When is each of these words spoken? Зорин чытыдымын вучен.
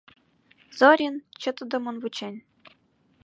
Зорин 0.77 1.15
чытыдымын 1.41 1.95
вучен. 2.01 2.35